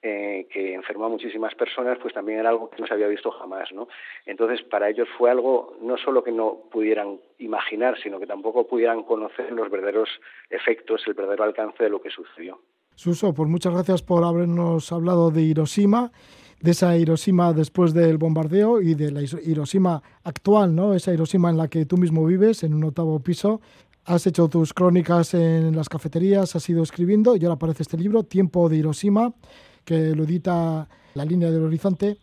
eh, 0.02 0.46
que 0.50 0.72
enfermó 0.72 1.04
a 1.04 1.08
muchísimas 1.10 1.54
personas, 1.54 1.98
pues 2.00 2.14
también 2.14 2.38
era 2.38 2.48
algo 2.48 2.70
que 2.70 2.80
no 2.80 2.86
se 2.86 2.94
había 2.94 3.06
visto 3.06 3.30
jamás, 3.32 3.70
¿no? 3.70 3.86
Entonces, 4.24 4.62
para 4.62 4.88
ellos 4.88 5.06
fue 5.18 5.30
algo 5.30 5.76
no 5.82 5.98
solo 5.98 6.24
que 6.24 6.32
no 6.32 6.56
pudieran 6.72 7.20
imaginar, 7.38 7.98
sino 8.02 8.18
que 8.18 8.26
tampoco 8.26 8.66
pudieran 8.66 9.02
conocer 9.02 9.52
los 9.52 9.70
verdaderos 9.70 10.08
efectos, 10.48 11.02
el 11.06 11.12
verdadero 11.12 11.44
alcance 11.44 11.84
de 11.84 11.90
lo 11.90 12.00
que 12.00 12.08
sucedió. 12.08 12.58
Suso, 12.94 13.34
pues 13.34 13.50
muchas 13.50 13.74
gracias 13.74 14.02
por 14.02 14.24
habernos 14.24 14.90
hablado 14.90 15.30
de 15.30 15.42
Hiroshima, 15.42 16.12
de 16.62 16.70
esa 16.70 16.96
Hiroshima 16.96 17.52
después 17.52 17.92
del 17.92 18.16
bombardeo 18.16 18.80
y 18.80 18.94
de 18.94 19.10
la 19.10 19.20
Hiroshima 19.20 20.02
actual, 20.24 20.74
¿no? 20.74 20.94
Esa 20.94 21.12
Hiroshima 21.12 21.50
en 21.50 21.58
la 21.58 21.68
que 21.68 21.84
tú 21.84 21.98
mismo 21.98 22.24
vives, 22.24 22.62
en 22.62 22.72
un 22.72 22.84
octavo 22.84 23.20
piso. 23.20 23.60
Has 24.06 24.26
hecho 24.26 24.48
tus 24.48 24.72
crónicas 24.72 25.34
en 25.34 25.76
las 25.76 25.90
cafeterías, 25.90 26.56
has 26.56 26.68
ido 26.70 26.82
escribiendo 26.82 27.36
y 27.36 27.44
ahora 27.44 27.56
aparece 27.56 27.82
este 27.82 27.98
libro, 27.98 28.22
Tiempo 28.22 28.70
de 28.70 28.76
Hiroshima 28.78 29.34
que 29.84 30.14
lo 30.14 30.24
edita 30.24 30.88
la 31.14 31.24
línea 31.24 31.50
del 31.50 31.62
horizonte. 31.62 32.16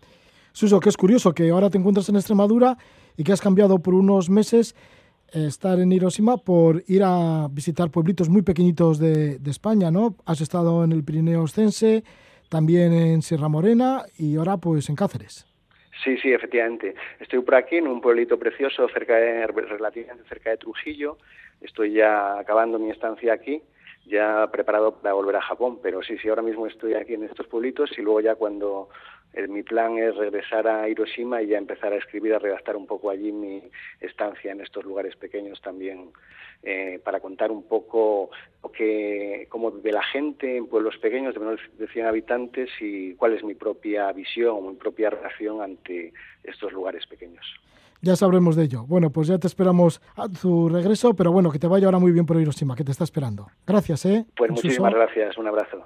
Suso, 0.52 0.80
que 0.80 0.90
es 0.90 0.98
curioso 0.98 1.34
que 1.34 1.50
ahora 1.50 1.70
te 1.70 1.78
encuentras 1.78 2.10
en 2.10 2.16
Extremadura 2.16 2.78
y 3.16 3.24
que 3.24 3.32
has 3.32 3.42
cambiado 3.42 3.80
por 3.80 3.94
unos 3.94 4.30
meses 4.30 4.76
eh, 5.34 5.46
estar 5.48 5.80
en 5.80 5.92
Hiroshima 5.92 6.38
por 6.38 6.84
ir 6.88 7.04
a 7.04 7.48
visitar 7.52 7.92
pueblitos 7.92 8.30
muy 8.30 8.42
pequeñitos 8.42 8.98
de, 9.00 9.40
España, 9.46 9.92
¿no? 9.92 10.16
Has 10.26 10.42
estado 10.42 10.84
en 10.84 10.92
el 10.92 11.04
Pirineo 11.04 11.44
Ostense, 11.44 12.04
también 12.50 12.94
en 12.94 13.22
Sierra 13.22 13.50
Morena 13.50 14.04
y 14.18 14.38
ahora 14.38 14.58
pues 14.58 14.90
en 14.90 14.96
Cáceres. 14.96 15.46
Sí, 16.04 16.18
sí, 16.18 16.32
efectivamente. 16.32 16.96
Estoy 17.20 17.42
por 17.42 17.56
aquí 17.56 17.78
en 17.78 17.88
un 17.88 18.02
pueblito 18.02 18.40
precioso 18.40 18.88
cerca 18.90 19.16
de, 19.16 19.48
relativamente 19.48 20.24
cerca 20.30 20.52
de 20.52 20.58
Trujillo. 20.58 21.18
Estoy 21.60 21.94
ya 21.94 22.40
acabando 22.40 22.80
mi 22.80 22.92
estancia 22.92 23.34
aquí 23.34 23.62
ya 24.08 24.48
preparado 24.52 25.00
para 25.00 25.14
volver 25.14 25.36
a 25.36 25.42
Japón, 25.42 25.80
pero 25.82 26.02
sí, 26.02 26.18
sí, 26.18 26.30
ahora 26.30 26.42
mismo 26.42 26.66
estoy 26.68 26.94
aquí 26.94 27.14
en 27.14 27.24
estos 27.24 27.48
pueblitos 27.48 27.92
y 27.98 28.02
luego 28.02 28.22
ya 28.22 28.36
cuando 28.36 28.90
eh, 29.34 29.48
mi 29.48 29.64
plan 29.64 29.98
es 29.98 30.16
regresar 30.16 30.68
a 30.68 30.88
Hiroshima 30.88 31.42
y 31.42 31.48
ya 31.48 31.58
empezar 31.58 31.94
a 31.94 31.98
escribir, 31.98 32.34
a 32.34 32.40
redactar 32.40 32.76
un 32.76 32.88
poco 32.88 33.10
allí 33.10 33.32
mi 33.32 33.62
estancia 34.00 34.52
en 34.52 34.62
estos 34.62 34.86
lugares 34.86 35.16
pequeños 35.16 35.62
también, 35.62 36.12
eh, 36.64 37.00
para 37.04 37.20
contar 37.20 37.52
un 37.52 37.64
poco 37.68 38.30
cómo 39.50 39.72
vive 39.72 39.92
la 39.92 40.04
gente 40.04 40.58
en 40.58 40.68
pueblos 40.68 40.98
pequeños 40.98 41.34
de 41.34 41.40
menos 41.40 41.60
de 41.78 41.88
100 41.88 42.06
habitantes 42.06 42.70
y 42.80 43.14
cuál 43.16 43.34
es 43.34 43.44
mi 43.44 43.56
propia 43.56 44.12
visión, 44.12 44.68
mi 44.68 44.76
propia 44.76 45.10
relación 45.10 45.62
ante 45.62 46.14
estos 46.44 46.72
lugares 46.74 47.06
pequeños 47.08 47.46
ya 48.02 48.16
sabremos 48.16 48.56
de 48.56 48.64
ello. 48.64 48.86
Bueno, 48.88 49.10
pues 49.10 49.28
ya 49.28 49.38
te 49.38 49.48
esperamos 49.48 50.02
a 50.16 50.28
tu 50.30 50.70
regreso, 50.70 51.16
pero 51.16 51.32
bueno, 51.32 51.52
que 51.52 51.60
te 51.60 51.68
vaya 51.68 51.88
ahora 51.88 52.00
muy 52.00 52.12
bien 52.12 52.26
por 52.26 52.40
Hiroshima, 52.40 52.76
que 52.76 52.84
te 52.84 52.92
está 52.92 53.04
esperando. 53.04 53.48
Gracias, 53.66 54.06
¿eh? 54.06 54.26
Pues 54.36 54.52
muchísimas 54.52 54.94
gracias, 54.94 55.38
un 55.38 55.48
abrazo. 55.48 55.84